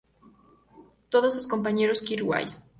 [1.09, 2.63] Todas con su compañero Kirk Wise.